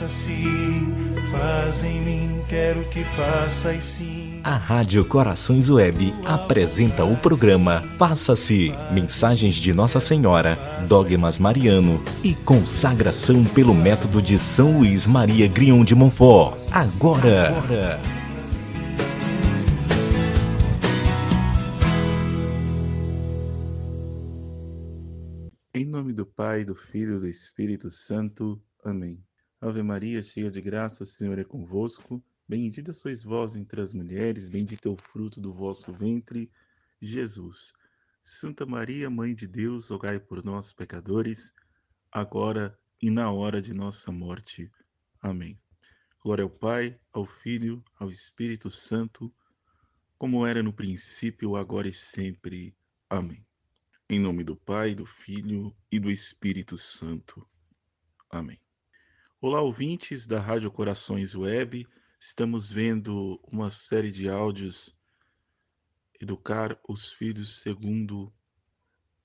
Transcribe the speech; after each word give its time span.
Faça-se, 0.00 0.32
faz 1.30 1.84
em 1.84 2.00
mim, 2.00 2.42
quero 2.48 2.88
que 2.88 3.04
faças 3.04 3.84
sim. 3.84 4.40
A 4.42 4.56
Rádio 4.56 5.04
Corações 5.04 5.68
Web 5.68 6.14
apresenta 6.24 7.04
o 7.04 7.14
programa 7.18 7.82
Faça-se, 7.98 8.72
mensagens 8.90 9.56
de 9.56 9.74
Nossa 9.74 10.00
Senhora, 10.00 10.58
dogmas 10.88 11.38
mariano 11.38 12.02
e 12.24 12.34
consagração 12.34 13.44
pelo 13.44 13.74
método 13.74 14.22
de 14.22 14.38
São 14.38 14.78
Luís 14.78 15.06
Maria 15.06 15.46
Grion 15.46 15.84
de 15.84 15.94
Montfort. 15.94 16.58
Agora. 16.72 17.58
Agora. 17.58 18.00
Em 25.74 25.84
nome 25.84 26.14
do 26.14 26.24
Pai, 26.24 26.64
do 26.64 26.74
Filho 26.74 27.18
e 27.18 27.20
do 27.20 27.28
Espírito 27.28 27.90
Santo. 27.90 28.58
Amém. 28.82 29.22
Ave 29.62 29.82
Maria, 29.82 30.22
cheia 30.22 30.50
de 30.50 30.58
graça, 30.62 31.02
o 31.02 31.06
Senhor 31.06 31.38
é 31.38 31.44
convosco. 31.44 32.24
Bendita 32.48 32.94
sois 32.94 33.22
vós 33.22 33.54
entre 33.54 33.78
as 33.78 33.92
mulheres, 33.92 34.48
bendito 34.48 34.88
é 34.88 34.90
o 34.90 34.96
fruto 34.96 35.38
do 35.38 35.52
vosso 35.52 35.92
ventre, 35.92 36.50
Jesus. 36.98 37.74
Santa 38.24 38.64
Maria, 38.64 39.10
Mãe 39.10 39.34
de 39.34 39.46
Deus, 39.46 39.90
rogai 39.90 40.18
por 40.18 40.42
nós, 40.42 40.72
pecadores, 40.72 41.52
agora 42.10 42.78
e 43.02 43.10
na 43.10 43.30
hora 43.30 43.60
de 43.60 43.74
nossa 43.74 44.10
morte. 44.10 44.70
Amém. 45.20 45.60
Glória 46.22 46.44
ao 46.44 46.50
Pai, 46.50 46.98
ao 47.12 47.26
Filho, 47.26 47.84
ao 47.98 48.10
Espírito 48.10 48.70
Santo, 48.70 49.30
como 50.16 50.46
era 50.46 50.62
no 50.62 50.72
princípio, 50.72 51.54
agora 51.54 51.86
e 51.86 51.94
sempre. 51.94 52.74
Amém. 53.10 53.46
Em 54.08 54.18
nome 54.18 54.42
do 54.42 54.56
Pai, 54.56 54.94
do 54.94 55.04
Filho 55.04 55.76
e 55.92 56.00
do 56.00 56.10
Espírito 56.10 56.78
Santo. 56.78 57.46
Amém. 58.30 58.58
Olá, 59.42 59.62
ouvintes 59.62 60.26
da 60.26 60.38
Rádio 60.38 60.70
Corações 60.70 61.34
Web. 61.34 61.88
Estamos 62.20 62.70
vendo 62.70 63.40
uma 63.50 63.70
série 63.70 64.10
de 64.10 64.28
áudios 64.28 64.94
Educar 66.20 66.78
os 66.86 67.10
filhos 67.10 67.62
segundo 67.62 68.30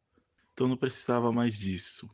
Então 0.52 0.68
não 0.68 0.76
precisava 0.76 1.32
mais 1.32 1.58
disso. 1.58 2.08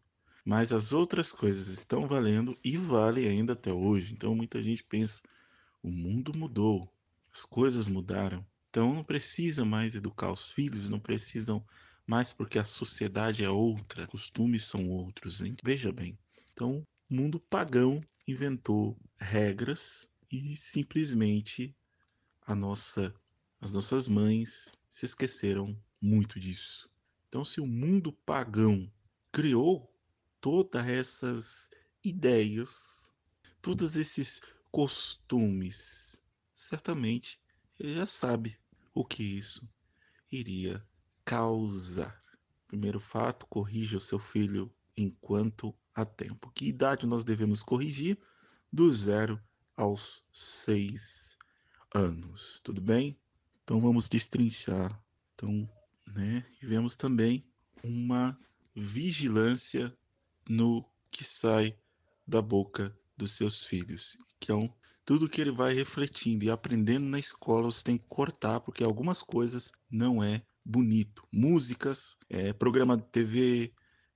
Mas 0.45 0.73
as 0.73 0.93
outras 0.93 1.33
coisas 1.33 1.69
estão 1.69 2.09
valendo 2.09 2.59
e 2.65 2.77
valem 2.77 3.29
ainda 3.29 3.53
até 3.53 3.73
hoje. 3.73 4.13
Então 4.13 4.35
muita 4.35 4.63
gente 4.63 4.83
pensa: 4.83 5.23
o 5.83 5.91
mundo 5.91 6.33
mudou, 6.35 6.93
as 7.33 7.45
coisas 7.45 7.87
mudaram. 7.87 8.45
Então 8.71 8.95
não 8.95 9.05
precisa 9.05 9.65
mais 9.65 9.95
educar 9.95 10.33
os 10.33 10.51
filhos, 10.51 10.89
não 10.89 10.99
precisam 10.99 11.65
mais 12.07 12.33
porque 12.33 12.59
a 12.59 12.65
sociedade 12.65 13.45
é 13.45 13.51
outra, 13.51 14.07
costumes 14.07 14.65
são 14.65 14.89
outros. 14.89 15.41
Hein? 15.43 15.55
Veja 15.63 15.93
bem. 15.93 16.19
Então 16.53 16.87
mundo 17.13 17.39
pagão 17.39 18.03
inventou 18.27 18.97
regras 19.19 20.11
e 20.31 20.57
simplesmente 20.57 21.77
a 22.41 22.55
nossa 22.55 23.15
as 23.61 23.71
nossas 23.71 24.09
mães 24.09 24.75
se 24.89 25.05
esqueceram 25.05 25.79
muito 26.01 26.41
disso. 26.41 26.91
Então, 27.29 27.45
se 27.45 27.61
o 27.61 27.67
mundo 27.67 28.13
pagão 28.13 28.91
criou 29.31 29.95
todas 30.41 30.85
essas 30.89 31.71
ideias, 32.03 33.09
todos 33.61 33.95
esses 33.95 34.43
costumes, 34.71 36.17
certamente 36.55 37.39
ele 37.79 37.95
já 37.95 38.07
sabe 38.07 38.59
o 38.95 39.05
que 39.05 39.23
isso 39.23 39.69
iria 40.31 40.85
causar. 41.25 42.21
Primeiro 42.67 42.99
fato, 42.99 43.47
corrija 43.47 43.99
o 43.99 44.01
seu 44.01 44.19
filho 44.19 44.75
enquanto 44.97 45.73
há 45.95 46.05
tempo. 46.05 46.51
Que 46.55 46.67
idade 46.67 47.07
nós 47.07 47.25
devemos 47.25 47.63
corrigir? 47.63 48.19
Do 48.73 48.91
zero 48.91 49.41
aos 49.77 50.25
seis 50.33 51.37
anos. 51.95 52.61
Tudo 52.63 52.81
bem? 52.81 53.19
Então 53.65 53.81
vamos 53.81 54.09
destrinchar. 54.09 55.01
Então, 55.35 55.69
né, 56.15 56.45
e 56.63 56.67
vemos 56.67 56.97
também 56.97 57.45
uma 57.83 58.39
vigilância 58.75 59.97
no 60.49 60.85
que 61.11 61.25
sai 61.25 61.77
da 62.27 62.41
boca 62.41 62.97
dos 63.17 63.33
seus 63.33 63.65
filhos. 63.65 64.17
Então, 64.39 64.73
tudo 65.05 65.29
que 65.29 65.41
ele 65.41 65.51
vai 65.51 65.73
refletindo 65.75 66.45
e 66.45 66.51
aprendendo 66.51 67.07
na 67.07 67.19
escola, 67.19 67.71
você 67.71 67.83
tem 67.83 67.99
que 67.99 68.07
cortar, 68.09 68.61
porque 68.61 68.85
algumas 68.85 69.23
coisas 69.23 69.73
não 69.91 70.23
é 70.23 70.43
bonito. 70.65 71.23
Músicas, 71.33 72.17
é, 72.31 72.53
programa 72.53 72.97
de 72.97 73.05
TV, 73.05 73.73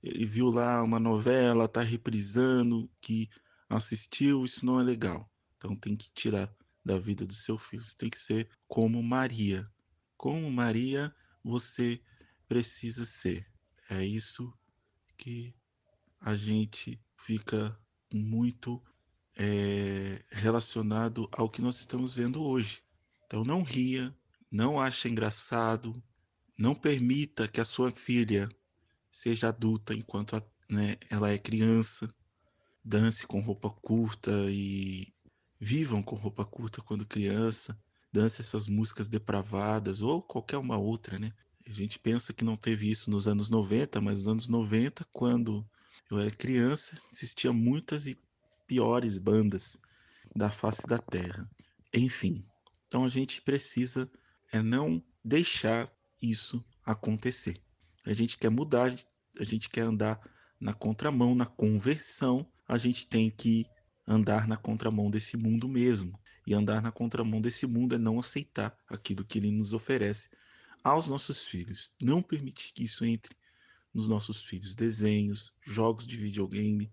ele 0.09 0.25
viu 0.25 0.51
lá 0.51 0.83
uma 0.83 1.01
novela, 1.01 1.69
tá 1.69 1.83
reprisando, 1.83 2.91
que 3.01 3.29
assistiu, 3.69 4.45
isso 4.45 4.65
não 4.65 4.81
é 4.81 4.83
legal. 4.83 5.31
Então 5.57 5.75
tem 5.75 5.97
que 5.97 6.11
tirar 6.13 6.55
da 6.85 6.99
vida 6.99 7.27
do 7.27 7.35
seu 7.35 7.59
filho. 7.59 7.83
Você 7.83 7.97
tem 7.97 8.11
que 8.11 8.19
ser 8.19 8.49
como 8.69 9.03
Maria. 9.03 9.69
Como 10.17 10.51
Maria 10.51 11.15
você 11.43 12.01
precisa 12.49 13.05
ser. 13.05 13.47
É 13.91 14.05
isso 14.05 14.53
que 15.17 15.55
a 16.21 16.35
gente 16.35 17.01
fica 17.17 17.77
muito 18.13 18.83
é, 19.37 20.25
relacionado 20.31 21.29
ao 21.33 21.51
que 21.51 21.61
nós 21.61 21.81
estamos 21.81 22.15
vendo 22.15 22.43
hoje. 22.43 22.83
Então 23.25 23.45
não 23.45 23.63
ria, 23.63 24.15
não 24.51 24.81
ache 24.81 25.09
engraçado, 25.09 26.01
não 26.57 26.75
permita 26.75 27.49
que 27.49 27.61
a 27.61 27.65
sua 27.65 27.91
filha 27.91 28.49
seja 29.17 29.49
adulta 29.49 29.95
enquanto 29.95 30.39
né, 30.69 30.97
ela 31.09 31.31
é 31.31 31.39
criança, 31.39 32.15
dance 32.85 33.27
com 33.27 33.41
roupa 33.41 33.71
curta 33.71 34.31
e 34.51 35.11
vivam 35.59 36.03
com 36.03 36.15
roupa 36.15 36.45
curta 36.45 36.83
quando 36.83 37.07
criança, 37.07 37.81
dance 38.13 38.43
essas 38.43 38.69
músicas 38.69 39.09
depravadas 39.09 40.03
ou 40.03 40.21
qualquer 40.21 40.59
uma 40.59 40.77
outra, 40.77 41.19
né? 41.19 41.33
A 41.67 41.73
gente 41.73 41.99
pensa 41.99 42.35
que 42.35 42.45
não 42.45 42.57
teve 42.57 42.91
isso 42.91 43.11
nos 43.11 43.27
anos 43.27 43.49
90, 43.49 44.03
mas 44.03 44.19
nos 44.19 44.29
anos 44.29 44.49
90, 44.51 45.03
quando 45.11 45.67
eu 46.11 46.21
era 46.21 46.31
criança, 46.31 46.99
existiam 47.11 47.55
muitas 47.55 48.07
e 48.07 48.21
piores 48.67 49.17
bandas 49.17 49.79
da 50.35 50.51
face 50.51 50.87
da 50.87 50.99
terra. 50.99 51.51
Enfim, 51.93 52.45
então 52.87 53.03
a 53.03 53.09
gente 53.09 53.41
precisa 53.41 54.11
é 54.53 54.63
não 54.63 55.03
deixar 55.25 55.91
isso 56.21 56.63
acontecer. 56.85 57.66
A 58.07 58.15
gente 58.15 58.39
quer 58.39 58.51
mudar, 58.51 58.95
a 59.39 59.45
gente 59.45 59.69
quer 59.69 59.83
andar 59.83 60.21
na 60.61 60.73
contramão, 60.73 61.35
na 61.35 61.45
conversão, 61.45 62.47
a 62.67 62.79
gente 62.79 63.07
tem 63.07 63.31
que 63.31 63.67
andar 64.07 64.47
na 64.47 64.57
contramão 64.57 65.11
desse 65.11 65.37
mundo 65.37 65.69
mesmo. 65.69 66.19
E 66.47 66.55
andar 66.55 66.81
na 66.81 66.93
contramão 66.93 67.41
desse 67.41 67.67
mundo 67.67 67.97
é 67.97 67.99
não 67.99 68.21
aceitar 68.21 68.77
aquilo 68.89 69.25
que 69.25 69.39
ele 69.39 69.51
nos 69.51 69.73
oferece 69.73 70.31
aos 70.85 71.09
nossos 71.09 71.45
filhos. 71.45 71.91
Não 72.01 72.23
permitir 72.23 72.73
que 72.73 72.85
isso 72.85 73.05
entre 73.05 73.37
nos 73.93 74.07
nossos 74.07 74.43
filhos. 74.43 74.77
Desenhos, 74.77 75.51
jogos 75.65 76.07
de 76.07 76.17
videogame, 76.17 76.93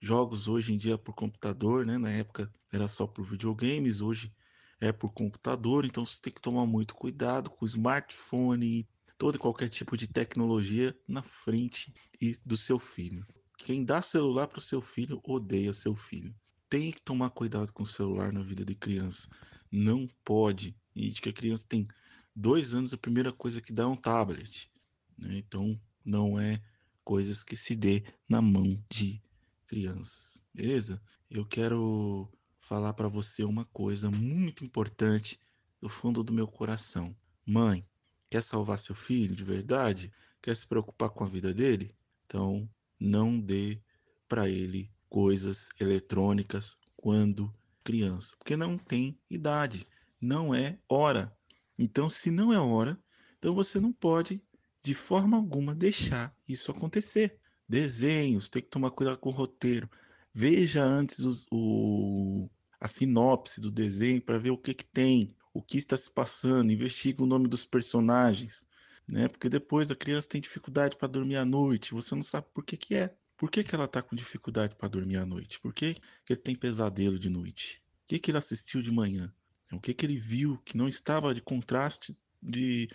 jogos 0.00 0.48
hoje 0.48 0.72
em 0.72 0.76
dia 0.76 0.98
por 0.98 1.14
computador, 1.14 1.86
né? 1.86 1.96
Na 1.96 2.10
época 2.10 2.52
era 2.72 2.88
só 2.88 3.06
por 3.06 3.24
videogames, 3.24 4.00
hoje 4.00 4.34
é 4.80 4.90
por 4.90 5.12
computador, 5.12 5.84
então 5.84 6.04
você 6.04 6.20
tem 6.20 6.32
que 6.32 6.40
tomar 6.40 6.66
muito 6.66 6.94
cuidado 6.94 7.50
com 7.50 7.64
o 7.64 7.68
smartphone 7.68 8.88
todo 9.18 9.34
e 9.34 9.38
qualquer 9.38 9.68
tipo 9.68 9.96
de 9.96 10.06
tecnologia 10.06 10.96
na 11.06 11.22
frente 11.22 11.92
e 12.20 12.36
do 12.46 12.56
seu 12.56 12.78
filho. 12.78 13.26
Quem 13.58 13.84
dá 13.84 14.00
celular 14.00 14.46
para 14.46 14.60
o 14.60 14.62
seu 14.62 14.80
filho 14.80 15.20
odeia 15.24 15.72
seu 15.72 15.94
filho 15.94 16.34
tem 16.68 16.92
que 16.92 17.00
tomar 17.00 17.30
cuidado 17.30 17.72
com 17.72 17.82
o 17.82 17.86
celular 17.86 18.32
na 18.32 18.42
vida 18.42 18.64
de 18.64 18.74
criança. 18.74 19.28
Não 19.70 20.06
pode 20.24 20.76
e 20.94 21.10
de 21.10 21.20
que 21.20 21.28
a 21.28 21.32
criança 21.32 21.66
tem 21.68 21.86
dois 22.34 22.74
anos, 22.74 22.94
a 22.94 22.98
primeira 22.98 23.32
coisa 23.32 23.60
que 23.60 23.72
dá 23.72 23.84
é 23.84 23.86
um 23.86 23.96
tablet. 23.96 24.70
Né? 25.16 25.38
Então, 25.38 25.80
não 26.04 26.38
é 26.38 26.60
coisas 27.02 27.42
que 27.42 27.56
se 27.56 27.74
dê 27.74 28.04
na 28.28 28.40
mão 28.40 28.82
de 28.90 29.20
crianças, 29.66 30.42
beleza? 30.54 31.02
Eu 31.30 31.44
quero 31.44 32.30
falar 32.58 32.92
para 32.94 33.08
você 33.08 33.44
uma 33.44 33.64
coisa 33.66 34.10
muito 34.10 34.64
importante 34.64 35.38
do 35.80 35.88
fundo 35.88 36.22
do 36.22 36.32
meu 36.32 36.46
coração. 36.46 37.16
Mãe, 37.46 37.86
quer 38.30 38.42
salvar 38.42 38.78
seu 38.78 38.94
filho 38.94 39.34
de 39.34 39.44
verdade? 39.44 40.12
Quer 40.42 40.54
se 40.54 40.66
preocupar 40.66 41.10
com 41.10 41.24
a 41.24 41.28
vida 41.28 41.52
dele? 41.52 41.94
Então, 42.26 42.68
não 43.00 43.38
dê 43.38 43.80
para 44.28 44.48
ele 44.48 44.90
coisas 45.08 45.68
eletrônicas 45.80 46.76
quando 46.96 47.52
criança, 47.82 48.36
porque 48.36 48.56
não 48.56 48.76
tem 48.76 49.18
idade, 49.30 49.86
não 50.20 50.54
é 50.54 50.78
hora. 50.88 51.34
Então, 51.78 52.08
se 52.08 52.30
não 52.30 52.52
é 52.52 52.58
hora, 52.58 52.98
então 53.38 53.54
você 53.54 53.80
não 53.80 53.92
pode 53.92 54.42
de 54.82 54.94
forma 54.94 55.36
alguma 55.36 55.74
deixar 55.74 56.36
isso 56.46 56.70
acontecer. 56.70 57.38
Desenhos, 57.68 58.48
tem 58.48 58.62
que 58.62 58.68
tomar 58.68 58.90
cuidado 58.90 59.18
com 59.18 59.28
o 59.30 59.32
roteiro. 59.32 59.88
Veja 60.32 60.84
antes 60.84 61.20
os, 61.20 61.46
o, 61.50 62.48
a 62.80 62.88
sinopse 62.88 63.60
do 63.60 63.70
desenho 63.70 64.20
para 64.20 64.38
ver 64.38 64.50
o 64.50 64.58
que, 64.58 64.74
que 64.74 64.84
tem, 64.84 65.28
o 65.58 65.62
que 65.62 65.76
está 65.76 65.96
se 65.96 66.08
passando, 66.08 66.70
investiga 66.70 67.20
o 67.20 67.26
nome 67.26 67.48
dos 67.48 67.64
personagens, 67.64 68.64
né? 69.08 69.26
Porque 69.26 69.48
depois 69.48 69.90
a 69.90 69.96
criança 69.96 70.28
tem 70.28 70.40
dificuldade 70.40 70.94
para 70.94 71.08
dormir 71.08 71.34
à 71.34 71.44
noite, 71.44 71.94
você 71.94 72.14
não 72.14 72.22
sabe 72.22 72.46
por 72.54 72.64
que, 72.64 72.76
que 72.76 72.94
é. 72.94 73.12
Por 73.36 73.50
que, 73.50 73.64
que 73.64 73.74
ela 73.74 73.86
está 73.86 74.00
com 74.00 74.14
dificuldade 74.14 74.76
para 74.76 74.86
dormir 74.86 75.16
à 75.16 75.26
noite? 75.26 75.58
Por 75.58 75.74
que, 75.74 75.94
que 75.94 76.32
ele 76.32 76.40
tem 76.40 76.54
pesadelo 76.54 77.18
de 77.18 77.28
noite? 77.28 77.82
O 78.04 78.06
que, 78.06 78.20
que 78.20 78.30
ele 78.30 78.38
assistiu 78.38 78.80
de 78.80 78.92
manhã? 78.92 79.34
O 79.72 79.80
que, 79.80 79.92
que 79.92 80.06
ele 80.06 80.20
viu 80.20 80.58
que 80.64 80.76
não 80.76 80.86
estava 80.86 81.34
de 81.34 81.42
contraste, 81.42 82.16
de 82.40 82.88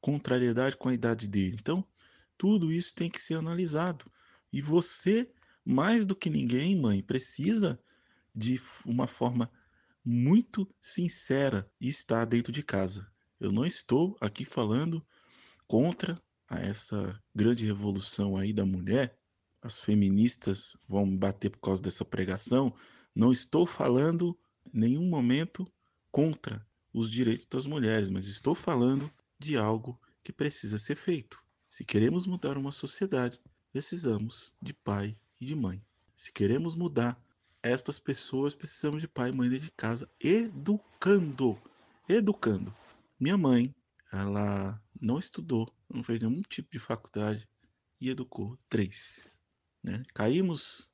contrariedade 0.00 0.76
com 0.76 0.88
a 0.88 0.94
idade 0.94 1.28
dele? 1.28 1.56
Então, 1.60 1.86
tudo 2.36 2.72
isso 2.72 2.96
tem 2.96 3.08
que 3.08 3.20
ser 3.20 3.34
analisado. 3.34 4.04
E 4.52 4.60
você, 4.60 5.30
mais 5.64 6.04
do 6.04 6.16
que 6.16 6.28
ninguém, 6.28 6.74
mãe, 6.74 7.00
precisa 7.00 7.78
de 8.34 8.60
uma 8.84 9.06
forma 9.06 9.48
muito 10.10 10.66
sincera 10.80 11.70
estar 11.78 12.24
dentro 12.24 12.50
de 12.50 12.62
casa. 12.62 13.06
Eu 13.38 13.52
não 13.52 13.66
estou 13.66 14.16
aqui 14.22 14.42
falando 14.42 15.06
contra 15.66 16.18
essa 16.48 17.22
grande 17.34 17.66
revolução 17.66 18.34
aí 18.34 18.54
da 18.54 18.64
mulher, 18.64 19.18
as 19.60 19.82
feministas 19.82 20.78
vão 20.88 21.04
me 21.04 21.18
bater 21.18 21.50
por 21.50 21.58
causa 21.58 21.82
dessa 21.82 22.06
pregação, 22.06 22.74
não 23.14 23.30
estou 23.30 23.66
falando 23.66 24.34
em 24.72 24.80
nenhum 24.80 25.06
momento 25.10 25.70
contra 26.10 26.66
os 26.90 27.10
direitos 27.10 27.44
das 27.44 27.66
mulheres, 27.66 28.08
mas 28.08 28.26
estou 28.28 28.54
falando 28.54 29.12
de 29.38 29.58
algo 29.58 30.00
que 30.24 30.32
precisa 30.32 30.78
ser 30.78 30.96
feito. 30.96 31.44
Se 31.68 31.84
queremos 31.84 32.26
mudar 32.26 32.56
uma 32.56 32.72
sociedade, 32.72 33.38
precisamos 33.70 34.54
de 34.62 34.72
pai 34.72 35.14
e 35.38 35.44
de 35.44 35.54
mãe. 35.54 35.84
Se 36.16 36.32
queremos 36.32 36.74
mudar 36.74 37.22
estas 37.62 37.98
pessoas, 37.98 38.54
precisamos 38.54 39.00
de 39.00 39.08
pai 39.08 39.30
e 39.30 39.32
mãe 39.32 39.48
de 39.48 39.70
casa 39.72 40.10
educando. 40.20 41.60
Educando. 42.08 42.74
Minha 43.18 43.36
mãe, 43.36 43.74
ela 44.12 44.80
não 45.00 45.18
estudou, 45.18 45.72
não 45.88 46.02
fez 46.02 46.20
nenhum 46.20 46.42
tipo 46.42 46.70
de 46.70 46.78
faculdade 46.78 47.48
e 48.00 48.10
educou 48.10 48.58
três. 48.68 49.32
Né? 49.82 50.02
Caímos, 50.14 50.90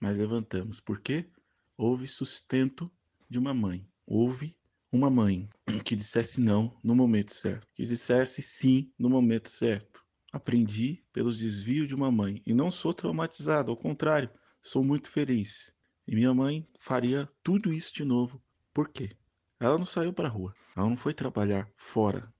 mas 0.00 0.18
levantamos. 0.18 0.80
Por 0.80 1.00
quê? 1.00 1.30
Houve 1.76 2.06
sustento 2.06 2.90
de 3.28 3.38
uma 3.38 3.54
mãe. 3.54 3.88
Houve 4.06 4.56
uma 4.92 5.10
mãe 5.10 5.48
que 5.84 5.94
dissesse 5.94 6.40
não 6.40 6.76
no 6.82 6.94
momento 6.94 7.32
certo, 7.32 7.68
que 7.74 7.84
dissesse 7.84 8.42
sim 8.42 8.92
no 8.98 9.08
momento 9.08 9.48
certo. 9.48 10.04
Aprendi 10.32 11.04
pelos 11.12 11.38
desvios 11.38 11.88
de 11.88 11.94
uma 11.94 12.10
mãe 12.10 12.42
e 12.44 12.52
não 12.52 12.70
sou 12.70 12.92
traumatizado, 12.92 13.70
ao 13.70 13.76
contrário, 13.76 14.30
sou 14.62 14.82
muito 14.82 15.10
feliz. 15.10 15.72
E 16.08 16.14
minha 16.14 16.32
mãe 16.32 16.66
faria 16.78 17.28
tudo 17.42 17.70
isso 17.70 17.92
de 17.94 18.02
novo. 18.02 18.42
Por 18.72 18.88
quê? 18.88 19.14
Ela 19.60 19.76
não 19.76 19.84
saiu 19.84 20.10
para 20.10 20.26
rua, 20.26 20.54
ela 20.74 20.88
não 20.88 20.96
foi 20.96 21.12
trabalhar 21.12 21.70
fora, 21.76 22.32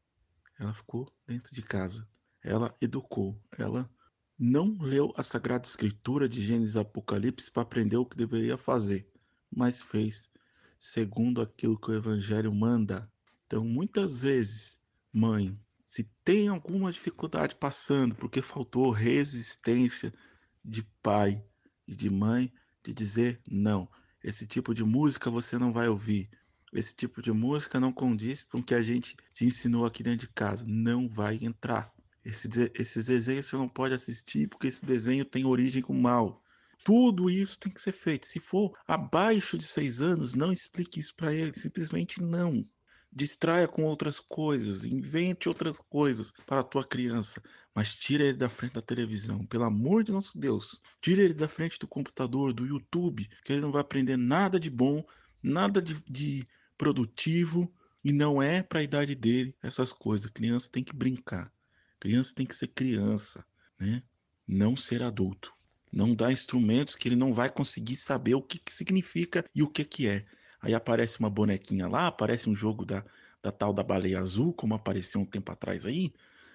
ela 0.58 0.72
ficou 0.72 1.12
dentro 1.26 1.54
de 1.54 1.60
casa. 1.60 2.08
Ela 2.42 2.74
educou, 2.80 3.38
ela 3.58 3.90
não 4.38 4.78
leu 4.80 5.12
a 5.18 5.22
Sagrada 5.22 5.66
Escritura 5.66 6.26
de 6.26 6.40
Gênesis 6.42 6.76
e 6.76 6.78
Apocalipse 6.78 7.50
para 7.50 7.62
aprender 7.62 7.98
o 7.98 8.06
que 8.06 8.16
deveria 8.16 8.56
fazer, 8.56 9.06
mas 9.54 9.82
fez 9.82 10.32
segundo 10.78 11.42
aquilo 11.42 11.78
que 11.78 11.90
o 11.90 11.94
Evangelho 11.94 12.54
manda. 12.54 13.12
Então, 13.46 13.66
muitas 13.66 14.22
vezes, 14.22 14.80
mãe, 15.12 15.60
se 15.84 16.04
tem 16.24 16.48
alguma 16.48 16.90
dificuldade 16.90 17.54
passando 17.56 18.14
porque 18.14 18.40
faltou 18.40 18.90
resistência 18.90 20.14
de 20.64 20.82
pai 21.02 21.44
e 21.86 21.94
de 21.94 22.08
mãe, 22.08 22.50
de 22.88 22.94
dizer 22.94 23.38
não, 23.46 23.86
esse 24.24 24.46
tipo 24.46 24.74
de 24.74 24.82
música 24.82 25.30
você 25.30 25.58
não 25.58 25.72
vai 25.72 25.88
ouvir. 25.88 26.30
Esse 26.72 26.96
tipo 26.96 27.20
de 27.20 27.30
música 27.30 27.78
não 27.78 27.92
condiz 27.92 28.42
com 28.42 28.58
o 28.58 28.62
que 28.62 28.74
a 28.74 28.80
gente 28.80 29.14
te 29.34 29.44
ensinou 29.44 29.84
aqui 29.84 30.02
dentro 30.02 30.26
de 30.26 30.32
casa. 30.32 30.64
Não 30.66 31.06
vai 31.06 31.38
entrar. 31.42 31.92
Esse, 32.24 32.48
esses 32.74 33.06
desenhos 33.06 33.46
você 33.46 33.56
não 33.56 33.68
pode 33.68 33.94
assistir 33.94 34.48
porque 34.48 34.66
esse 34.66 34.84
desenho 34.84 35.24
tem 35.24 35.44
origem 35.44 35.82
com 35.82 35.92
mal. 35.92 36.42
Tudo 36.82 37.28
isso 37.28 37.60
tem 37.60 37.70
que 37.70 37.80
ser 37.80 37.92
feito. 37.92 38.26
Se 38.26 38.40
for 38.40 38.74
abaixo 38.86 39.58
de 39.58 39.64
seis 39.64 40.00
anos, 40.00 40.32
não 40.32 40.50
explique 40.50 40.98
isso 40.98 41.14
para 41.14 41.34
ele. 41.34 41.52
Simplesmente 41.54 42.22
não. 42.22 42.64
Distraia 43.10 43.66
com 43.66 43.84
outras 43.84 44.20
coisas, 44.20 44.84
invente 44.84 45.48
outras 45.48 45.80
coisas 45.80 46.32
para 46.46 46.60
a 46.60 46.64
tua 46.64 46.84
criança, 46.84 47.42
mas 47.74 47.94
tira 47.94 48.24
ele 48.24 48.36
da 48.36 48.48
frente 48.48 48.74
da 48.74 48.82
televisão, 48.82 49.46
pelo 49.46 49.64
amor 49.64 50.04
de 50.04 50.12
nosso 50.12 50.38
Deus. 50.38 50.82
Tira 51.00 51.22
ele 51.22 51.34
da 51.34 51.48
frente 51.48 51.78
do 51.78 51.86
computador, 51.86 52.52
do 52.52 52.66
YouTube, 52.66 53.28
que 53.44 53.52
ele 53.52 53.62
não 53.62 53.72
vai 53.72 53.80
aprender 53.80 54.16
nada 54.16 54.60
de 54.60 54.68
bom, 54.68 55.04
nada 55.42 55.80
de, 55.80 55.94
de 56.08 56.46
produtivo 56.76 57.72
e 58.04 58.12
não 58.12 58.42
é 58.42 58.62
para 58.62 58.80
a 58.80 58.82
idade 58.82 59.14
dele 59.14 59.54
essas 59.62 59.92
coisas. 59.92 60.30
Criança 60.30 60.70
tem 60.70 60.84
que 60.84 60.94
brincar. 60.94 61.52
Criança 61.98 62.34
tem 62.34 62.46
que 62.46 62.54
ser 62.54 62.68
criança, 62.68 63.44
né? 63.78 64.02
Não 64.46 64.76
ser 64.76 65.02
adulto. 65.02 65.52
Não 65.92 66.14
dá 66.14 66.30
instrumentos 66.30 66.94
que 66.94 67.08
ele 67.08 67.16
não 67.16 67.32
vai 67.32 67.50
conseguir 67.50 67.96
saber 67.96 68.34
o 68.34 68.42
que, 68.42 68.58
que 68.58 68.72
significa 68.72 69.44
e 69.54 69.62
o 69.62 69.68
que, 69.68 69.84
que 69.84 70.06
é. 70.06 70.24
Aí 70.60 70.74
aparece 70.74 71.20
uma 71.20 71.30
bonequinha 71.30 71.88
lá, 71.88 72.06
aparece 72.06 72.48
um 72.48 72.56
jogo 72.56 72.84
da, 72.84 73.04
da 73.42 73.52
tal 73.52 73.72
da 73.72 73.82
baleia 73.82 74.18
azul, 74.20 74.52
como 74.52 74.74
apareceu 74.74 75.20
um 75.20 75.24
tempo 75.24 75.52
atrás 75.52 75.86
aí. 75.86 76.12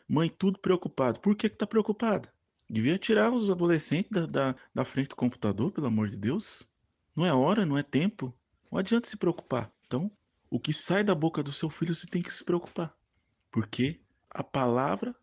Mãe, 0.08 0.30
tudo 0.30 0.60
preocupado. 0.60 1.20
Por 1.20 1.36
que, 1.36 1.50
que 1.50 1.56
tá 1.56 1.66
preocupada? 1.66 2.32
Devia 2.70 2.98
tirar 2.98 3.32
os 3.32 3.50
adolescentes 3.50 4.12
da, 4.12 4.26
da, 4.26 4.56
da 4.74 4.86
frente 4.86 5.10
do 5.10 5.16
computador, 5.16 5.72
pelo 5.72 5.88
amor 5.88 6.10
de 6.10 6.18
Deus. 6.18 6.68
Não 7.16 7.26
é 7.26 7.34
hora, 7.34 7.66
não 7.66 7.78
é 7.78 7.84
tempo. 7.84 8.34
Não 8.72 8.80
adianta 8.80 9.08
se 9.08 9.16
preocupar. 9.16 9.72
Então, 9.86 10.12
o 10.50 10.60
que 10.60 10.74
sai 10.74 11.04
da 11.04 11.16
boca 11.16 11.42
do 11.42 11.52
seu 11.52 11.70
filho, 11.70 11.96
você 11.96 12.08
tem 12.08 12.22
que 12.22 12.34
se 12.34 12.44
preocupar. 12.44 12.96
Porque 13.52 14.00
a 14.30 14.44
palavra 14.44 15.16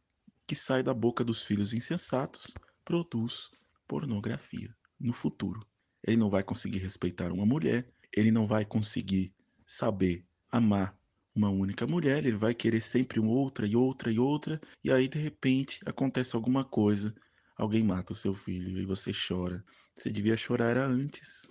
que 0.47 0.55
sai 0.55 0.83
da 0.83 0.95
boca 0.95 1.23
dos 1.23 1.43
filhos 1.43 1.73
insensatos 1.73 2.55
produz 2.85 3.51
pornografia 3.87 4.75
no 4.99 5.13
futuro. 5.13 5.67
Ele 6.03 6.17
não 6.17 6.31
vai 6.31 6.43
conseguir 6.43 6.79
respeitar 6.79 7.33
uma 7.33 7.45
mulher, 7.45 7.89
ele 8.15 8.31
não 8.31 8.47
vai 8.47 8.65
conseguir 8.65 9.33
saber 9.65 10.25
amar 10.51 10.99
uma 11.35 11.49
única 11.49 11.87
mulher, 11.87 12.27
ele 12.27 12.37
vai 12.37 12.55
querer 12.55 12.81
sempre 12.81 13.21
outra 13.21 13.67
e 13.67 13.77
outra 13.77 14.11
e 14.11 14.19
outra, 14.19 14.61
e 14.83 14.91
aí 14.91 15.09
de 15.09 15.19
repente 15.19 15.81
acontece 15.87 16.35
alguma 16.35 16.65
coisa, 16.65 17.15
alguém 17.57 17.85
mata 17.85 18.13
o 18.13 18.17
seu 18.17 18.35
filho 18.35 18.79
e 18.79 18.85
você 18.85 19.13
chora. 19.13 19.65
Você 19.95 20.11
devia 20.11 20.37
chorar 20.37 20.71
era 20.71 20.87
antes. 20.87 21.49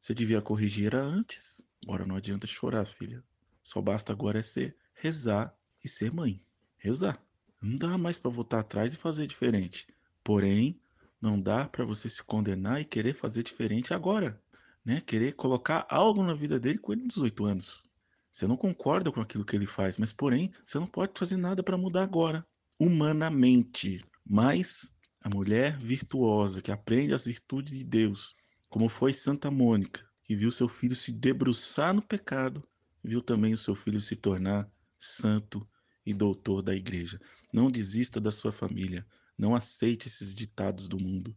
Você 0.00 0.14
devia 0.14 0.42
corrigir 0.42 0.86
era 0.86 1.02
antes. 1.02 1.62
Agora 1.84 2.04
não 2.04 2.16
adianta 2.16 2.46
chorar, 2.46 2.84
filha. 2.84 3.22
Só 3.62 3.80
basta 3.80 4.12
agora 4.12 4.38
é 4.38 4.42
ser 4.42 4.76
rezar 4.94 5.56
e 5.82 5.88
ser 5.88 6.12
mãe. 6.12 6.42
Rezar. 6.76 7.22
Não 7.62 7.76
dá 7.76 7.96
mais 7.96 8.18
para 8.18 8.30
voltar 8.30 8.60
atrás 8.60 8.92
e 8.92 8.98
fazer 8.98 9.26
diferente. 9.26 9.88
Porém, 10.22 10.78
não 11.20 11.40
dá 11.40 11.66
para 11.66 11.84
você 11.84 12.08
se 12.08 12.22
condenar 12.22 12.80
e 12.80 12.84
querer 12.84 13.14
fazer 13.14 13.42
diferente 13.42 13.94
agora, 13.94 14.42
né? 14.84 15.00
Querer 15.00 15.32
colocar 15.32 15.86
algo 15.88 16.22
na 16.22 16.34
vida 16.34 16.58
dele 16.60 16.78
com 16.78 16.92
ele 16.92 17.06
18 17.06 17.44
anos. 17.44 17.88
Você 18.30 18.46
não 18.46 18.56
concorda 18.56 19.12
com 19.12 19.20
aquilo 19.20 19.44
que 19.44 19.54
ele 19.54 19.66
faz, 19.66 19.96
mas 19.96 20.12
porém, 20.12 20.50
você 20.64 20.78
não 20.78 20.86
pode 20.86 21.12
fazer 21.16 21.36
nada 21.36 21.62
para 21.62 21.78
mudar 21.78 22.02
agora, 22.02 22.44
humanamente. 22.78 24.04
Mas 24.26 24.90
a 25.20 25.28
mulher 25.28 25.78
virtuosa 25.78 26.60
que 26.60 26.72
aprende 26.72 27.14
as 27.14 27.24
virtudes 27.24 27.78
de 27.78 27.84
Deus, 27.84 28.34
como 28.68 28.88
foi 28.88 29.14
Santa 29.14 29.50
Mônica, 29.50 30.04
que 30.24 30.34
viu 30.34 30.50
seu 30.50 30.68
filho 30.68 30.96
se 30.96 31.12
debruçar 31.12 31.94
no 31.94 32.02
pecado, 32.02 32.62
viu 33.02 33.22
também 33.22 33.52
o 33.52 33.58
seu 33.58 33.74
filho 33.74 34.00
se 34.00 34.16
tornar 34.16 34.68
santo 34.98 35.66
e 36.04 36.12
doutor 36.12 36.62
da 36.62 36.74
igreja. 36.74 37.20
Não 37.52 37.70
desista 37.70 38.20
da 38.20 38.30
sua 38.30 38.52
família. 38.52 39.06
Não 39.38 39.54
aceite 39.54 40.08
esses 40.08 40.34
ditados 40.34 40.88
do 40.88 40.98
mundo. 40.98 41.36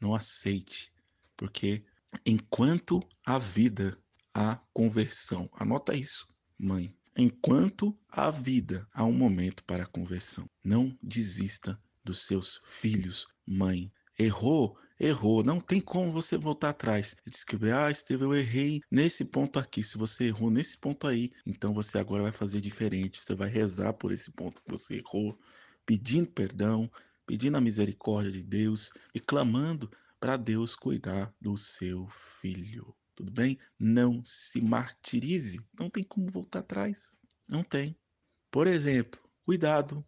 Não 0.00 0.14
aceite. 0.14 0.92
Porque 1.36 1.84
enquanto 2.24 3.02
há 3.24 3.38
vida, 3.38 3.98
há 4.34 4.60
conversão. 4.72 5.48
Anota 5.54 5.94
isso, 5.94 6.28
mãe. 6.58 6.94
Enquanto 7.16 7.98
há 8.08 8.30
vida, 8.30 8.86
há 8.92 9.04
um 9.04 9.12
momento 9.12 9.64
para 9.64 9.82
a 9.82 9.88
conversão. 9.88 10.48
Não 10.62 10.96
desista 11.02 11.80
dos 12.04 12.20
seus 12.24 12.62
filhos, 12.64 13.26
mãe. 13.46 13.92
Errou, 14.16 14.78
errou. 15.00 15.42
Não 15.42 15.60
tem 15.60 15.80
como 15.80 16.12
você 16.12 16.36
voltar 16.36 16.70
atrás. 16.70 17.16
Diz 17.26 17.42
que, 17.42 17.56
ah, 17.70 17.90
Esteve, 17.90 18.24
eu 18.24 18.36
errei 18.36 18.80
nesse 18.90 19.24
ponto 19.24 19.58
aqui. 19.58 19.82
Se 19.82 19.98
você 19.98 20.26
errou 20.26 20.50
nesse 20.50 20.78
ponto 20.78 21.06
aí, 21.06 21.32
então 21.44 21.74
você 21.74 21.98
agora 21.98 22.22
vai 22.22 22.32
fazer 22.32 22.60
diferente. 22.60 23.18
Você 23.22 23.34
vai 23.34 23.48
rezar 23.48 23.92
por 23.94 24.12
esse 24.12 24.30
ponto 24.30 24.62
que 24.62 24.70
você 24.70 24.98
errou, 24.98 25.38
pedindo 25.84 26.28
perdão, 26.30 26.88
pedindo 27.26 27.56
a 27.56 27.60
misericórdia 27.60 28.32
de 28.32 28.42
Deus 28.42 28.92
e 29.14 29.20
clamando 29.20 29.90
para 30.20 30.36
Deus 30.36 30.76
cuidar 30.76 31.34
do 31.40 31.56
seu 31.56 32.06
filho. 32.08 32.94
Tudo 33.14 33.32
bem? 33.32 33.58
Não 33.78 34.24
se 34.24 34.60
martirize. 34.60 35.60
Não 35.78 35.90
tem 35.90 36.02
como 36.02 36.30
voltar 36.30 36.60
atrás. 36.60 37.16
Não 37.48 37.64
tem. 37.64 37.96
Por 38.50 38.66
exemplo, 38.66 39.20
cuidado 39.42 40.04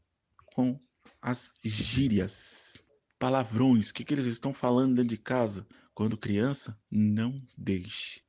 com 0.55 0.79
as 1.21 1.55
gírias 1.63 2.83
palavrões, 3.19 3.91
o 3.91 3.95
que, 3.95 4.05
que 4.05 4.15
eles 4.15 4.27
estão 4.27 4.53
falando 4.53 4.95
dentro 4.95 5.11
de 5.11 5.19
casa. 5.19 5.67
Quando 5.93 6.17
criança, 6.17 6.81
não 6.91 7.41
deixe. 7.57 8.23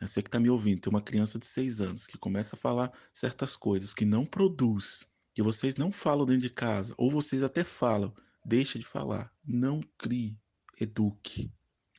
Você 0.00 0.22
que 0.22 0.28
está 0.28 0.38
me 0.38 0.48
ouvindo, 0.48 0.80
tem 0.80 0.90
uma 0.90 1.02
criança 1.02 1.38
de 1.38 1.46
seis 1.46 1.80
anos 1.80 2.06
que 2.06 2.16
começa 2.16 2.54
a 2.54 2.58
falar 2.58 2.92
certas 3.12 3.56
coisas 3.56 3.92
que 3.92 4.04
não 4.04 4.24
produz, 4.24 5.06
que 5.34 5.42
vocês 5.42 5.76
não 5.76 5.90
falam 5.90 6.24
dentro 6.24 6.42
de 6.42 6.50
casa, 6.50 6.94
ou 6.96 7.10
vocês 7.10 7.42
até 7.42 7.64
falam, 7.64 8.14
deixa 8.44 8.78
de 8.78 8.86
falar. 8.86 9.32
Não 9.44 9.80
crie, 9.98 10.38
eduque, 10.80 11.52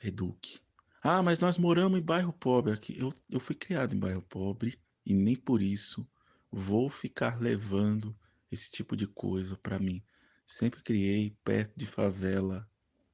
eduque. 0.03 0.59
Ah, 1.01 1.23
mas 1.23 1.39
nós 1.39 1.57
moramos 1.57 1.99
em 1.99 2.03
bairro 2.03 2.33
pobre 2.33 2.73
aqui. 2.73 2.97
Eu, 2.97 3.13
eu 3.29 3.39
fui 3.39 3.55
criado 3.55 3.95
em 3.95 3.99
bairro 3.99 4.21
pobre 4.21 4.77
e 5.05 5.13
nem 5.13 5.35
por 5.35 5.61
isso 5.61 6.07
vou 6.51 6.89
ficar 6.89 7.39
levando 7.39 8.15
esse 8.51 8.69
tipo 8.69 8.95
de 8.95 9.07
coisa 9.07 9.57
para 9.57 9.79
mim. 9.79 10.01
Sempre 10.45 10.81
criei 10.81 11.37
perto 11.43 11.77
de 11.77 11.85
favela, 11.85 12.67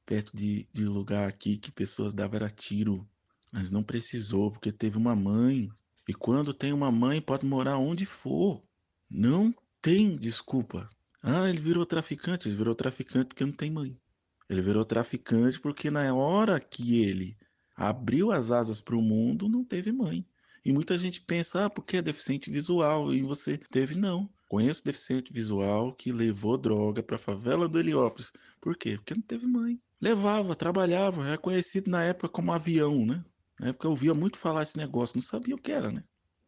perto 0.06 0.36
de, 0.36 0.68
de 0.72 0.86
lugar 0.86 1.28
aqui 1.28 1.58
que 1.58 1.72
pessoas 1.72 2.14
davam 2.14 2.38
era 2.38 2.50
tiro, 2.50 3.08
mas 3.52 3.72
não 3.72 3.84
precisou, 3.84 4.52
porque 4.52 4.72
teve 4.72 4.98
uma 4.98 5.16
mãe. 5.16 5.70
E 6.08 6.14
quando 6.14 6.54
tem 6.54 6.72
uma 6.72 6.92
mãe, 6.92 7.22
pode 7.22 7.46
morar 7.46 7.78
onde 7.78 8.06
for. 8.06 8.62
Não 9.10 9.54
tem 9.82 10.16
desculpa. 10.16 10.88
Ah, 11.22 11.50
ele 11.50 11.60
virou 11.60 11.86
traficante. 11.86 12.48
Ele 12.48 12.56
virou 12.56 12.76
traficante 12.76 13.30
porque 13.30 13.46
não 13.46 13.54
tem 13.54 13.72
mãe. 13.72 14.00
Ele 14.50 14.62
virou 14.62 14.86
traficante 14.86 15.60
porque 15.60 15.90
na 15.90 16.14
hora 16.14 16.60
que 16.60 17.02
ele 17.04 17.38
abriu 17.76 18.32
as 18.32 18.52
asas 18.52 18.80
para 18.80 18.96
o 18.96 19.02
mundo, 19.02 19.50
não 19.50 19.64
teve 19.64 19.92
mãe. 19.92 20.26
E 20.64 20.72
muita 20.74 20.98
gente 20.98 21.22
pensa, 21.22 21.66
ah, 21.66 21.70
porque 21.70 21.98
é 21.98 22.02
deficiente 22.02 22.50
visual 22.50 23.14
e 23.14 23.22
você 23.22 23.58
teve, 23.58 23.96
não. 23.96 24.30
Conheço 24.48 24.86
deficiente 24.86 25.34
visual 25.34 25.94
que 25.94 26.12
levou 26.12 26.58
droga 26.58 27.04
para 27.04 27.18
a 27.18 27.20
favela 27.20 27.68
do 27.68 27.80
Heliópolis. 27.80 28.32
Por 28.62 28.76
quê? 28.78 28.96
Porque 28.96 29.14
não 29.14 29.22
teve 29.22 29.46
mãe. 29.46 29.80
Levava, 30.00 30.56
trabalhava, 30.56 31.26
era 31.26 31.38
conhecido 31.38 31.90
na 31.90 32.04
época 32.04 32.30
como 32.30 32.52
avião, 32.52 33.06
né? 33.06 33.24
Na 33.60 33.68
época 33.70 33.88
eu 33.88 33.92
ouvia 33.92 34.14
muito 34.14 34.38
falar 34.38 34.64
esse 34.64 34.78
negócio, 34.78 35.18
não 35.18 35.22
sabia 35.22 35.56
o 35.56 35.62
que 35.62 35.72
era, 35.72 35.92
né? 35.92 36.04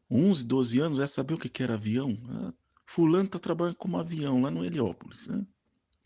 11, 0.09 0.45
12 0.45 0.79
anos 0.79 0.97
já 0.97 1.07
sabia 1.07 1.35
o 1.35 1.39
que 1.39 1.63
era 1.63 1.73
avião. 1.73 2.17
Ah, 2.29 2.53
fulano 2.85 3.29
tá 3.29 3.39
trabalhando 3.39 3.77
como 3.77 3.97
avião 3.97 4.41
lá 4.41 4.49
no 4.49 4.63
Heliópolis, 4.65 5.27
né? 5.27 5.45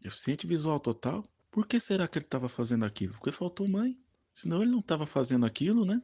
Deficiente 0.01 0.47
visual 0.47 0.79
total. 0.79 1.23
Por 1.51 1.67
que 1.67 1.79
será 1.79 2.07
que 2.07 2.17
ele 2.17 2.25
estava 2.25 2.47
fazendo 2.47 2.85
aquilo? 2.85 3.13
Porque 3.13 3.31
faltou 3.31 3.67
mãe. 3.67 3.97
Senão 4.33 4.61
ele 4.61 4.71
não 4.71 4.79
estava 4.79 5.05
fazendo 5.05 5.45
aquilo, 5.45 5.85
né? 5.85 6.01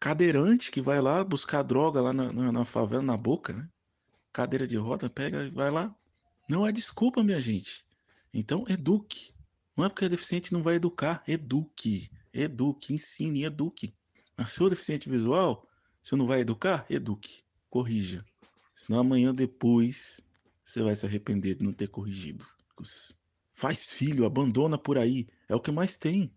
Cadeirante 0.00 0.70
que 0.70 0.80
vai 0.80 1.00
lá 1.00 1.22
buscar 1.22 1.62
droga 1.62 2.00
lá 2.00 2.12
na, 2.12 2.32
na, 2.32 2.50
na 2.50 2.64
favela, 2.64 3.02
na 3.02 3.16
boca, 3.16 3.52
né? 3.52 3.68
cadeira 4.32 4.66
de 4.66 4.76
roda, 4.76 5.10
pega 5.10 5.44
e 5.44 5.50
vai 5.50 5.70
lá. 5.70 5.94
Não 6.48 6.66
é 6.66 6.72
desculpa, 6.72 7.22
minha 7.22 7.40
gente. 7.40 7.84
Então, 8.32 8.64
eduque. 8.66 9.32
Não 9.76 9.84
é 9.84 9.88
porque 9.88 10.06
é 10.06 10.08
deficiente 10.08 10.52
não 10.52 10.62
vai 10.62 10.76
educar. 10.76 11.22
Eduque. 11.28 12.10
Eduque, 12.32 12.94
ensine, 12.94 13.44
eduque. 13.44 13.94
Nasceu 14.36 14.68
deficiente 14.70 15.08
visual? 15.08 15.68
Você 16.02 16.16
não 16.16 16.26
vai 16.26 16.40
educar? 16.40 16.86
Eduque. 16.88 17.42
Corrija. 17.68 18.24
Senão 18.74 19.00
amanhã 19.00 19.34
depois 19.34 20.20
você 20.64 20.82
vai 20.82 20.96
se 20.96 21.04
arrepender 21.04 21.56
de 21.56 21.64
não 21.64 21.72
ter 21.72 21.88
corrigido. 21.88 22.46
Faz 23.62 23.90
filho, 23.90 24.26
abandona 24.26 24.76
por 24.76 24.98
aí. 24.98 25.28
É 25.48 25.54
o 25.54 25.60
que 25.60 25.70
mais 25.70 25.96
tem. 25.96 26.34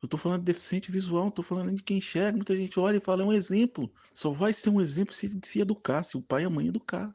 Eu 0.00 0.08
tô 0.08 0.16
falando 0.16 0.42
de 0.42 0.52
deficiente 0.52 0.92
visual, 0.92 1.28
tô 1.28 1.42
falando 1.42 1.74
de 1.74 1.82
quem 1.82 1.98
enxerga. 1.98 2.36
Muita 2.36 2.54
gente 2.54 2.78
olha 2.78 2.98
e 2.98 3.00
fala, 3.00 3.24
é 3.24 3.26
um 3.26 3.32
exemplo. 3.32 3.92
Só 4.14 4.30
vai 4.30 4.52
ser 4.52 4.70
um 4.70 4.80
exemplo 4.80 5.12
se, 5.12 5.36
se 5.42 5.58
educar, 5.58 6.04
se 6.04 6.16
o 6.16 6.22
pai 6.22 6.42
e 6.42 6.44
a 6.44 6.48
mãe 6.48 6.68
educar. 6.68 7.12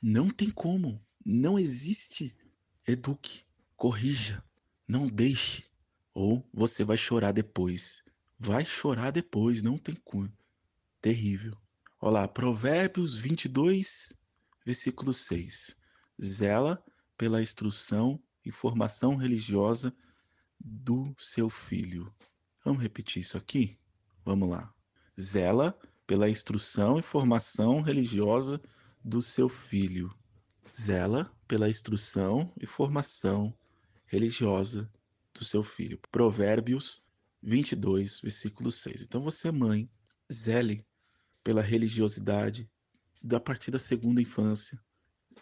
Não 0.00 0.30
tem 0.30 0.48
como. 0.48 0.98
Não 1.22 1.58
existe. 1.58 2.34
Eduque, 2.88 3.42
corrija, 3.76 4.42
não 4.88 5.06
deixe. 5.06 5.66
Ou 6.14 6.48
você 6.50 6.82
vai 6.82 6.96
chorar 6.96 7.32
depois. 7.32 8.02
Vai 8.38 8.64
chorar 8.64 9.10
depois, 9.10 9.60
não 9.60 9.76
tem 9.76 9.94
como. 9.96 10.32
Terrível. 11.02 11.54
Olá, 12.00 12.26
Provérbios 12.26 13.18
22, 13.18 14.14
versículo 14.64 15.12
6. 15.12 15.76
Zela 16.18 16.82
pela 17.18 17.42
instrução 17.42 18.18
e 18.46 18.50
formação 18.52 19.16
religiosa 19.16 19.94
do 20.58 21.14
seu 21.18 21.50
filho. 21.50 22.14
Vamos 22.64 22.82
repetir 22.82 23.20
isso 23.20 23.36
aqui? 23.36 23.78
Vamos 24.24 24.48
lá. 24.48 24.72
Zela 25.20 25.78
pela 26.06 26.30
instrução 26.30 26.98
e 26.98 27.02
formação 27.02 27.80
religiosa 27.80 28.60
do 29.04 29.20
seu 29.20 29.48
filho. 29.48 30.14
Zela 30.74 31.30
pela 31.46 31.68
instrução 31.68 32.52
e 32.60 32.66
formação 32.66 33.52
religiosa 34.06 34.90
do 35.34 35.44
seu 35.44 35.62
filho. 35.62 35.98
Provérbios 36.10 37.02
22, 37.42 38.20
versículo 38.20 38.72
6. 38.72 39.02
Então 39.02 39.22
você, 39.22 39.50
mãe, 39.50 39.88
zele 40.32 40.84
pela 41.42 41.62
religiosidade 41.62 42.68
da 43.22 43.40
partir 43.40 43.70
da 43.70 43.78
segunda 43.78 44.20
infância. 44.20 44.80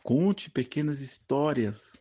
Conte 0.03 0.51
pequenas 0.51 1.01
histórias. 1.01 1.97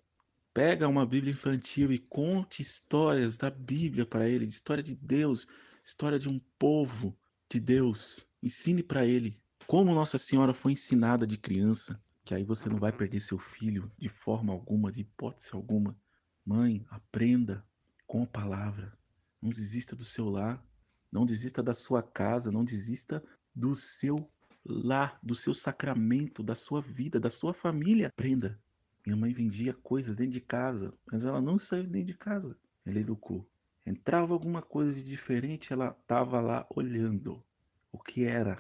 Pega 0.54 0.88
uma 0.88 1.04
Bíblia 1.04 1.34
infantil 1.34 1.92
e 1.92 1.98
conte 1.98 2.62
histórias 2.62 3.38
da 3.38 3.50
Bíblia 3.50 4.06
para 4.06 4.30
ele, 4.30 4.46
história 4.46 4.84
de 4.84 4.94
Deus, 4.94 5.48
história 5.84 6.20
de 6.20 6.30
um 6.30 6.40
povo 6.60 7.18
de 7.50 7.60
Deus. 7.60 8.28
Ensine 8.42 8.84
para 8.84 9.04
ele 9.04 9.42
como 9.66 9.96
Nossa 9.96 10.20
Senhora 10.20 10.54
foi 10.54 10.74
ensinada 10.74 11.26
de 11.26 11.40
criança, 11.40 12.00
que 12.24 12.36
aí 12.36 12.44
você 12.44 12.70
não 12.70 12.78
vai 12.78 12.92
perder 12.92 13.20
seu 13.20 13.40
filho 13.40 13.92
de 13.98 14.08
forma 14.10 14.54
alguma, 14.54 14.92
de 14.92 15.02
hipótese 15.02 15.50
alguma. 15.54 15.98
Mãe, 16.46 16.86
aprenda 16.88 17.66
com 18.06 18.22
a 18.22 18.28
palavra. 18.28 18.96
Não 19.42 19.50
desista 19.50 19.96
do 19.96 20.06
seu 20.06 20.30
lar, 20.30 20.64
não 21.12 21.26
desista 21.26 21.64
da 21.64 21.74
sua 21.74 22.04
casa, 22.04 22.52
não 22.52 22.64
desista 22.64 23.24
do 23.56 23.74
seu 23.74 24.30
lar, 24.64 25.18
do 25.24 25.34
seu 25.34 25.54
sacramento, 25.54 26.44
da 26.44 26.54
sua 26.54 26.80
vida, 26.80 27.20
da 27.20 27.32
sua 27.32 27.56
família. 27.56 28.10
Aprenda. 28.10 28.62
Minha 29.06 29.18
mãe 29.18 29.34
vendia 29.34 29.74
coisas 29.74 30.16
dentro 30.16 30.34
de 30.34 30.42
casa, 30.42 30.94
mas 31.12 31.24
ela 31.24 31.42
não 31.42 31.60
saiu 31.60 31.84
dentro 31.84 32.08
de 32.08 32.18
casa. 32.18 32.58
Ela 32.86 33.00
educou. 33.00 33.48
Entrava 33.86 34.34
alguma 34.34 34.62
coisa 34.62 34.94
de 34.94 35.04
diferente, 35.04 35.74
ela 35.74 35.90
estava 35.90 36.40
lá 36.40 36.66
olhando 36.74 37.44
o 37.92 38.00
que 38.00 38.24
era 38.24 38.58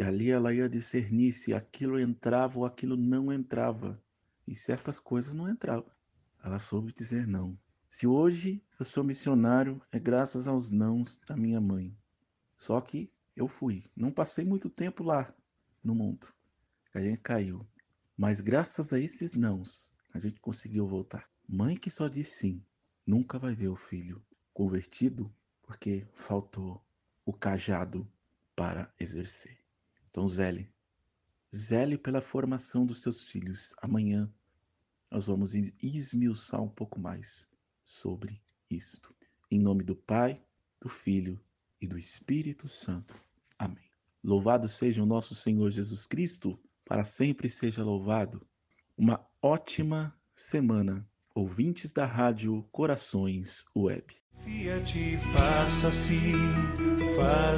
e 0.00 0.02
ali 0.02 0.30
ela 0.30 0.54
ia 0.54 0.66
discernir 0.66 1.30
se 1.30 1.52
aquilo 1.52 2.00
entrava 2.00 2.58
ou 2.58 2.64
aquilo 2.64 2.96
não 2.96 3.30
entrava. 3.30 4.02
E 4.48 4.54
certas 4.54 4.98
coisas 4.98 5.34
não 5.34 5.46
entravam. 5.46 5.90
Ela 6.42 6.58
soube 6.58 6.90
dizer 6.90 7.26
não. 7.26 7.58
Se 7.86 8.06
hoje 8.06 8.64
eu 8.78 8.86
sou 8.86 9.04
missionário, 9.04 9.78
é 9.92 9.98
graças 10.00 10.48
aos 10.48 10.70
nãos 10.70 11.20
da 11.28 11.36
minha 11.36 11.60
mãe. 11.60 11.94
Só 12.56 12.80
que 12.80 13.12
eu 13.36 13.46
fui. 13.46 13.84
Não 13.94 14.10
passei 14.10 14.42
muito 14.42 14.70
tempo 14.70 15.04
lá 15.04 15.34
no 15.84 15.94
mundo. 15.94 16.28
A 16.94 17.00
gente 17.00 17.20
caiu. 17.20 17.68
Mas 18.22 18.42
graças 18.42 18.92
a 18.92 19.00
esses 19.00 19.34
nãos, 19.34 19.94
a 20.12 20.18
gente 20.18 20.40
conseguiu 20.40 20.86
voltar. 20.86 21.26
Mãe 21.48 21.74
que 21.74 21.90
só 21.90 22.06
diz 22.06 22.28
sim, 22.28 22.62
nunca 23.06 23.38
vai 23.38 23.54
ver 23.54 23.68
o 23.68 23.76
filho 23.76 24.22
convertido 24.52 25.34
porque 25.62 26.06
faltou 26.12 26.84
o 27.24 27.32
cajado 27.32 28.06
para 28.54 28.92
exercer. 29.00 29.56
Então, 30.04 30.28
zele. 30.28 30.70
Zele 31.56 31.96
pela 31.96 32.20
formação 32.20 32.84
dos 32.84 33.00
seus 33.00 33.24
filhos. 33.24 33.74
Amanhã 33.80 34.30
nós 35.10 35.24
vamos 35.24 35.54
esmiuçar 35.82 36.60
um 36.60 36.68
pouco 36.68 37.00
mais 37.00 37.48
sobre 37.82 38.38
isto. 38.68 39.14
Em 39.50 39.58
nome 39.58 39.82
do 39.82 39.96
Pai, 39.96 40.44
do 40.78 40.90
Filho 40.90 41.40
e 41.80 41.86
do 41.86 41.96
Espírito 41.96 42.68
Santo. 42.68 43.16
Amém. 43.58 43.90
Louvado 44.22 44.68
seja 44.68 45.02
o 45.02 45.06
nosso 45.06 45.34
Senhor 45.34 45.70
Jesus 45.70 46.06
Cristo, 46.06 46.60
para 46.90 47.04
sempre 47.04 47.48
seja 47.48 47.84
louvado. 47.84 48.44
Uma 48.98 49.24
ótima 49.40 50.12
semana, 50.34 51.08
ouvintes 51.32 51.92
da 51.92 52.04
Rádio 52.04 52.66
Corações 52.72 53.64
Web. 53.76 54.12